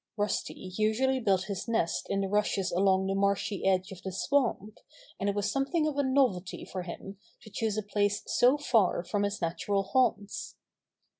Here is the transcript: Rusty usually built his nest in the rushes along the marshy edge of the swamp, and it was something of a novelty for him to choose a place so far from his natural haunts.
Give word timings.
Rusty 0.17 0.55
usually 0.55 1.19
built 1.19 1.43
his 1.43 1.67
nest 1.67 2.07
in 2.09 2.21
the 2.21 2.27
rushes 2.27 2.71
along 2.71 3.05
the 3.05 3.13
marshy 3.13 3.67
edge 3.67 3.91
of 3.91 4.01
the 4.01 4.11
swamp, 4.11 4.79
and 5.19 5.29
it 5.29 5.35
was 5.35 5.51
something 5.51 5.85
of 5.85 5.95
a 5.95 6.01
novelty 6.03 6.65
for 6.65 6.81
him 6.81 7.17
to 7.43 7.51
choose 7.51 7.77
a 7.77 7.83
place 7.83 8.23
so 8.25 8.57
far 8.57 9.03
from 9.03 9.21
his 9.21 9.43
natural 9.43 9.83
haunts. 9.83 10.55